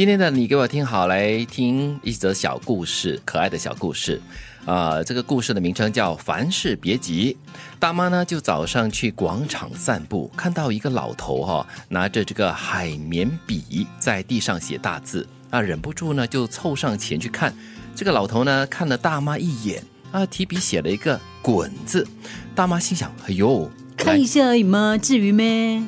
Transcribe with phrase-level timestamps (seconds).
[0.00, 4.18] 今天的你给我听好，来听一则小故事，可爱的小故事。
[4.64, 7.36] 啊、这个故事的名称叫“凡事别急”。
[7.78, 17.54] 大妈呢，就早上去广场散步，看到一个老头哈、拿着这个海绵笔在地上写大字，啊，忍不住呢就凑上前去看。
[17.94, 22.08] 这个老头呢看了大妈一眼，啊，提笔写了一个“滚”字。
[22.54, 25.82] 大妈心想：哎呦，看一下而已嘛，至于咩？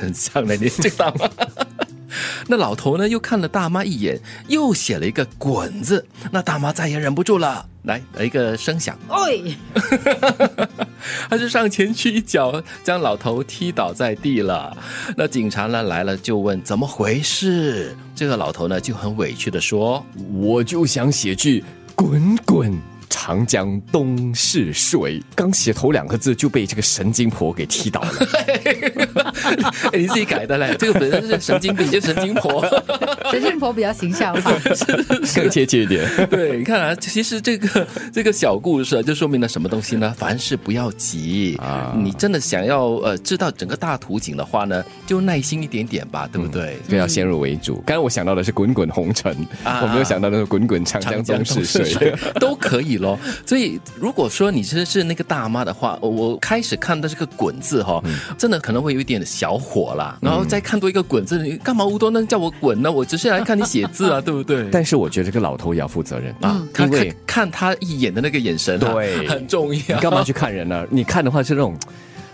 [0.00, 1.30] 很像的，你 这个大妈。
[2.46, 6.06] 那老头呢，又看了大妈一眼，又写了一个“滚”字。
[6.30, 9.56] 那大妈再也忍不住了，来来一个声响，哎，
[11.28, 14.76] 他就上前去一脚将老头踢倒在地了。
[15.16, 17.96] 那警察呢来了，就问怎么回事。
[18.14, 21.64] 这个老头呢就很委屈的说我就想写句
[21.96, 22.72] “滚滚”。
[23.14, 28.10] 长江东逝水，刚写头两个字就被这个神经婆给踢倒了。
[29.94, 32.60] “哎，你自己改的嘞，这个本身是神经病，就神经婆。”
[33.34, 34.52] 神仙婆比较形象化。
[35.34, 36.04] 更贴切一点。
[36.28, 40.14] 对，你看啊，其实这个这个小故事啊就说明了什么东西呢？
[40.16, 46.78] 凡事不要急啊你真的想要呃知道整个大图景的话呢，就耐心一点点吧，对不对？
[46.88, 47.82] 不要先入为主。
[47.86, 52.14] 刚才我想到的是“滚滚红尘”，啊我没有想到的是“滚滚长江东逝水”。
[52.38, 53.18] 都可以咯。
[53.46, 58.02] 所以如果说你是是那个大妈的话，我我开始看到这个“滚”字哈、
[58.38, 60.18] 真的可能会有一点小火啦。
[60.20, 62.90] 然后再看多一个“滚”字，你干嘛无端端叫我滚呢？
[62.90, 64.68] 我只是来看你写字啊，对不对？
[64.72, 69.96] 但是我觉得这个老头也要负责任啊，因为看看他一眼的那个眼神、啊，对很重要。
[69.96, 70.86] 你干嘛去看人呢？
[70.90, 71.76] 你看的话是那种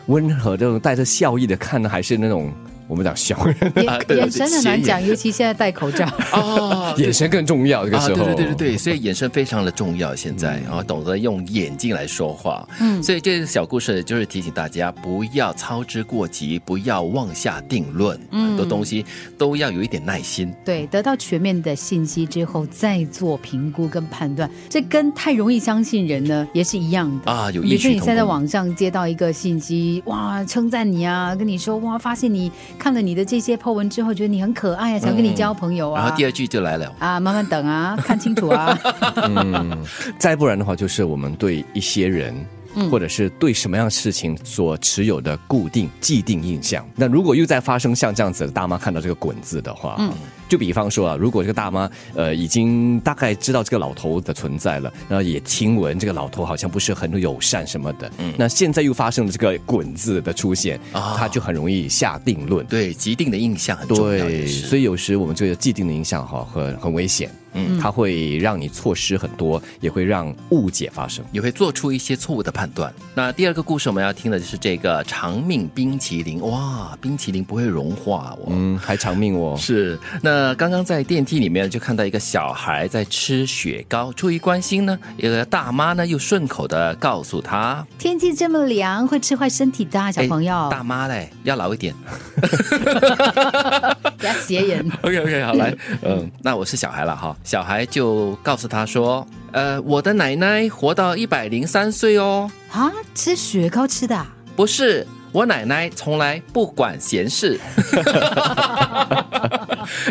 [0.07, 2.53] 温和、这种带着笑意的看呢，还是那种
[2.91, 3.57] 我们讲小人？
[3.77, 6.05] 眼眼神很难讲，尤其现在戴口罩。
[6.35, 7.85] 啊，眼神更重要。
[7.85, 10.13] 这个啊，时候，对对对对对，所以眼神非常的重要。
[10.13, 12.69] 现在啊，懂得用眼睛来说话。
[12.81, 18.19] 嗯，所以这个小故事就是提醒大家，不要操之过急，不要妄下定论。
[18.33, 19.07] 很多东西
[19.39, 20.53] 都要有一点耐心。
[20.65, 32.51] 对，得到全面的信息之后再做评估跟判断，这跟太容易相信人呢也是一样的啊有比如说你现在网上接到一个信息，哇，称赞你啊，跟你说哇，发现你
[32.81, 36.01] 看了你的这些 po 文之后，觉得你很可爱啊，想跟你交朋友啊。
[36.01, 36.91] 然后第二句就来了。
[36.99, 38.77] 啊，慢慢等啊， 看清楚啊。
[39.29, 39.79] 嗯
[40.19, 42.35] 再不然的话，就是我们对一些人。
[42.89, 46.87] 或者是对什么样的事情所持有的固定既定印象。
[46.95, 49.97] 那如果又在发生像这样子的大妈看到这个“滚”字的话，
[50.51, 62.67] 就比方说啊，如果这个大妈呃已经大概知道这个老头的存在了，然后也听闻这个老头好像不是很友善什么的，嗯那现在又发生了这个“滚”字的出现，啊他就很容易下定论。
[62.67, 64.27] 对，既定的印象很重要。
[64.27, 71.25] 对，所以有时我们这个既定的印象哈很很危险，嗯，它会让你错失很多，也会让误解发生。
[71.33, 72.93] 也会做出一些错误的判断。
[73.15, 76.41] 那第二个故事我们要听的就是这个长命冰淇淋。
[76.43, 78.49] 哇，冰淇淋不会融化哦。
[78.49, 79.57] 嗯，还长命哦。
[79.59, 90.71] 是，那刚刚在电梯里面就看到一个小孩在吃雪糕，出于关心呢，一个大妈呢又顺口的告诉他，天气这么凉，会吃坏身体的啊小朋友哎。
[90.71, 91.95] 大妈嘞要老一点。
[94.19, 94.81] 不要斜眼。
[95.03, 104.27] OK OK，好来，嗯，那我是小孩了哈，小孩就告诉他说，呃，我的奶奶活到一百零三岁哦，啊，吃雪糕吃的、啊？
[104.55, 105.07] 不是。
[105.33, 107.57] 我奶奶从来不管闲事。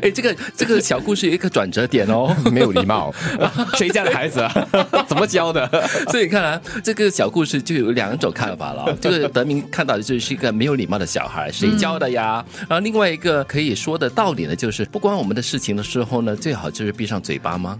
[0.02, 2.36] 哎，这个这个小故事有一个转折点哦。
[2.52, 3.14] 没有礼貌，
[3.78, 4.68] 谁家的孩子啊？
[5.08, 5.70] 怎么教的？
[6.10, 8.96] 所以看来这个小故事就有两种看法了。
[9.02, 12.44] 这个德明看到的就是一个没有礼貌的小孩，谁教的呀？
[12.68, 17.78] 然后另外一个可以说的道理呢，就是不关我们的事情的时候呢，最好就是闭上嘴巴吗？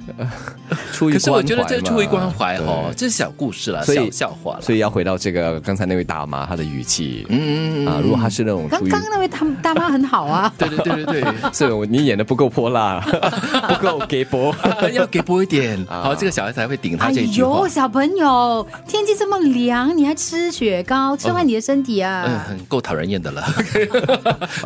[0.94, 4.62] 出于可是我觉得这出于关怀哦，这是小故事了，所以小笑话了。
[4.62, 9.40] 所以要回到这个刚才那位大妈她的语气，嗯，啊，如果她是那种，刚刚那位大
[9.74, 10.52] 大妈很好啊。
[10.58, 11.34] 对对对对对。
[11.54, 13.00] 所以我你演的不够泼辣，
[13.68, 14.56] 不够给播。
[14.94, 17.68] 要给播一点，啊好，这个小孩才会顶他哎这一句话呦，。
[17.68, 22.26] 小朋友，天气这么凉，你还吃雪糕，吃坏你的身体啊！
[22.28, 23.44] 嗯，很够讨人厌的了。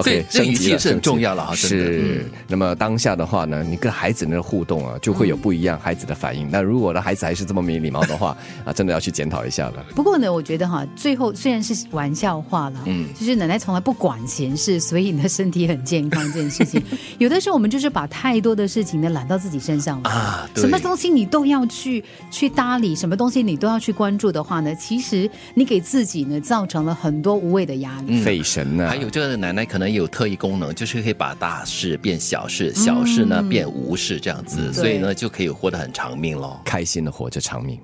[0.02, 6.49] 所以 OK，这个语升级了气是很重要了哈，是，那么当下的话呢，你跟孩子的互动啊，就会有不一样孩子的反应。
[6.49, 8.35] 那如果呢，孩子还是这么没礼貌的话，
[8.66, 9.85] 啊，真的要去检讨一下了。
[9.96, 16.79] 不过呢，我觉得哈，最后虽然是玩笑话了，嗯，就是奶奶从来不管闲事，所以你的身体很健康这件事情，
[17.17, 28.22] 有的时候我们就是把太多的事情呢揽到自己身上了啊什么东西你都要去去搭理，什么东西你都要去关注的话呢，其实你给自己呢造成了很多无谓的压力。
[28.22, 36.61] 费神呢、还有这个奶奶可能有特异功能，就是可以把大事变小事，小事呢变无事这样子，所以呢就可以活得很长命咯。
[36.63, 37.79] 开心的活着长命。